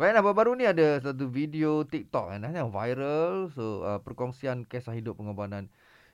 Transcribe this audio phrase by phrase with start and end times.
[0.00, 3.52] Baiklah, baru-baru ni ada satu video TikTok kan, yang viral.
[3.52, 5.68] So, uh, perkongsian kisah hidup pengorbanan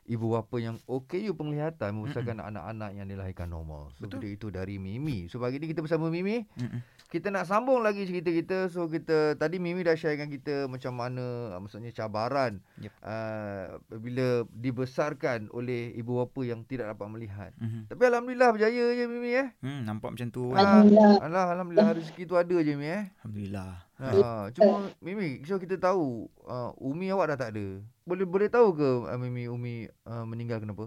[0.08, 2.50] ibu bapa yang OKU penglihatan membesarkan mm-hmm.
[2.56, 3.92] anak-anak yang dilahirkan normal.
[4.00, 4.32] So, Betul.
[4.32, 5.28] itu dari Mimi.
[5.28, 6.48] So, pagi ni kita bersama Mimi.
[6.56, 6.80] Mm-hmm.
[7.08, 8.58] Kita nak sambung lagi cerita kita.
[8.72, 12.92] So, kita tadi Mimi dah share dengan kita macam mana uh, maksudnya cabaran yep.
[13.04, 17.52] uh, bila dibesarkan oleh ibu bapa yang tidak dapat melihat.
[17.60, 17.92] Mm-hmm.
[17.92, 19.48] Tapi Alhamdulillah berjaya je Mimi eh.
[19.60, 20.56] Hmm, nampak macam tu.
[20.56, 21.20] Alhamdulillah.
[21.20, 23.04] Uh, Alhamdulillah rezeki tu ada je Mimi eh.
[23.20, 23.87] Alhamdulillah.
[23.98, 27.82] Ha, cuma Mimi, so kita tahu uh, Umi awak dah tak ada.
[28.06, 30.86] Boleh boleh tahu ke uh, Mimi Umi uh, meninggal kenapa?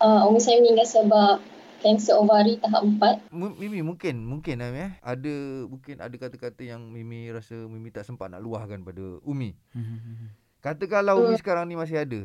[0.00, 1.44] Uh, Umi saya meninggal sebab
[1.84, 3.28] kanser ovari tahap 4.
[3.32, 4.90] Mimi mungkin mungkin lah eh.
[5.04, 9.52] Ada mungkin ada kata-kata yang Mimi rasa Mimi tak sempat nak luahkan pada Umi.
[10.64, 11.40] Katakanlah Umi uh.
[11.40, 12.20] sekarang ni masih ada.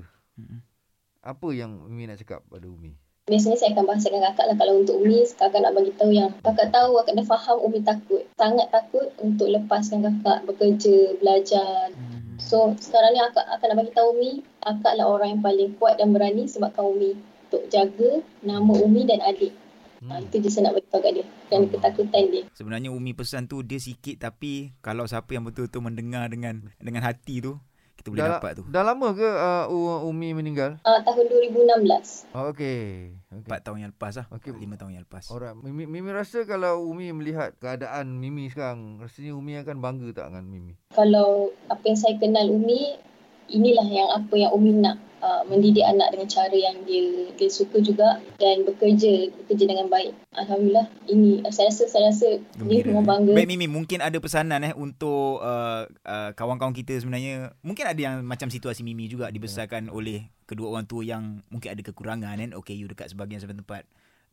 [1.20, 2.96] Apa yang Mimi nak cakap pada Umi?
[3.26, 6.30] Biasanya saya akan bahas dengan kakak lah kalau untuk Umi kakak nak bagi tahu yang
[6.46, 8.22] kakak tahu kakak dah faham Umi takut.
[8.38, 11.90] Sangat takut untuk lepaskan kakak bekerja, belajar.
[11.90, 12.38] Hmm.
[12.38, 15.98] So sekarang ni kakak akan nak bagi tahu Umi kakak lah orang yang paling kuat
[15.98, 17.18] dan berani sebabkan Umi
[17.50, 19.58] untuk jaga nama Umi dan adik.
[20.06, 20.10] Hmm.
[20.14, 21.70] Ha, itu je saya nak bagi tahu kat dia dan hmm.
[21.74, 22.44] ketakutan dia.
[22.54, 27.42] Sebenarnya Umi pesan tu dia sikit tapi kalau siapa yang betul-betul mendengar dengan dengan hati
[27.42, 27.58] tu
[27.96, 28.64] kita boleh dah, dapat tu.
[28.68, 30.78] Dah lama ke uh, Umi meninggal?
[30.84, 32.36] Uh, tahun 2016.
[32.36, 33.16] Oh, okey.
[33.32, 33.50] Okay.
[33.50, 34.26] 4 tahun yang lepas lah.
[34.36, 34.52] Okay.
[34.52, 35.24] 5 tahun yang lepas.
[35.32, 35.56] Alright.
[35.58, 40.46] Mimi, Mimi rasa kalau Umi melihat keadaan Mimi sekarang, rasanya Umi akan bangga tak dengan
[40.46, 40.74] Mimi?
[40.94, 43.00] Kalau apa yang saya kenal Umi,
[43.50, 45.00] inilah yang apa yang Umi nak
[45.48, 50.14] mendidik anak dengan cara yang dia dia suka juga dan bekerja bekerja dengan baik.
[50.36, 53.34] Alhamdulillah ini saya rasa saya rasa dia semua bangga.
[53.34, 58.16] Baik Mimi mungkin ada pesanan eh untuk uh, uh, kawan-kawan kita sebenarnya mungkin ada yang
[58.26, 59.96] macam situasi Mimi juga dibesarkan yeah.
[59.96, 62.52] oleh kedua orang tua yang mungkin ada kekurangan kan.
[62.62, 63.84] Okay you dekat sebahagian sebahagian tempat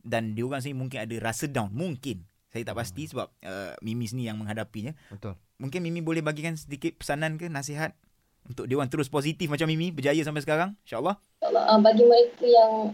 [0.03, 3.09] dan dia orang sini mungkin ada rasa down mungkin saya tak pasti hmm.
[3.09, 4.93] sebab uh, Mimi sini yang menghadapinya.
[5.09, 5.33] Betul.
[5.57, 7.97] Mungkin Mimi boleh bagikan sedikit pesanan ke nasihat
[8.47, 11.15] untuk dia orang terus positif macam Mimi berjaya sampai sekarang insyaallah.
[11.39, 12.91] Insyaallah uh, bagi mereka yang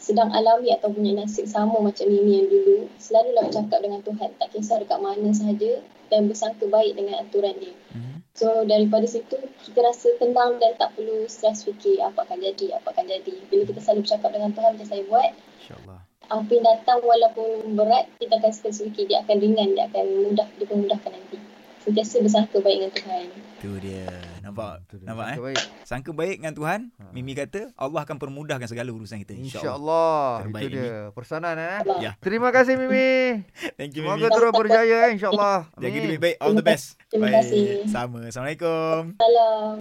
[0.00, 4.48] sedang alami atau punya nasib sama macam Mimi yang dulu selalulah bercakap dengan Tuhan tak
[4.56, 5.72] kisah dekat mana sahaja
[6.08, 7.76] dan bersangka baik dengan aturan dia.
[7.92, 8.16] Mm-hmm.
[8.32, 9.36] so daripada situ
[9.68, 13.34] kita rasa tenang dan tak perlu stres fikir apa akan jadi apa akan jadi.
[13.52, 15.30] Bila kita selalu bercakap dengan Tuhan macam saya buat
[15.64, 16.00] insyaallah.
[16.30, 20.48] apa yang datang walaupun berat kita akan stres fikir dia akan ringan dia akan mudah
[20.56, 21.49] dipermudahkan nanti
[21.80, 23.24] sentiasa bersangka baik dengan Tuhan
[23.60, 24.08] tu dia
[24.40, 24.88] Nampak?
[24.88, 25.44] Hmm, Nampak Sangka eh?
[25.44, 25.64] Baik.
[25.84, 26.80] Sangka baik dengan Tuhan.
[26.96, 27.12] Ha.
[27.12, 30.48] Mimi kata Allah akan permudahkan segala urusan kita insya-Allah.
[30.48, 30.64] Insya-Allah.
[30.64, 30.80] Itu dia.
[30.80, 31.12] Mimi.
[31.12, 31.78] Persanan eh.
[32.00, 32.12] Ya.
[32.24, 33.44] Terima kasih Mimi.
[33.78, 34.32] Thank you Semoga Mimi.
[34.32, 35.68] terus berjaya eh insya-Allah.
[35.76, 36.36] Jaga diri baik.
[36.40, 36.96] All the best.
[37.12, 37.84] Terima kasih.
[37.84, 38.24] Sama.
[38.32, 39.20] Assalamualaikum.
[39.20, 39.76] Salam.